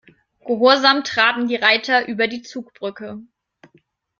Gehorsam 0.47 1.03
traben 1.03 1.47
die 1.47 1.57
Reiter 1.57 2.07
über 2.07 2.27
die 2.27 2.41
Zugbrücke. 2.41 3.19